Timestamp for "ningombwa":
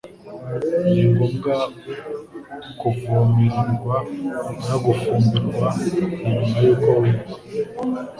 0.89-1.55